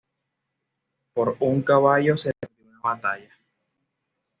Por 1.13 1.37
un 1.39 1.61
caballo, 1.61 2.17
se 2.17 2.33
perdió 2.33 2.67
una 2.69 2.79
batalla 2.79 3.31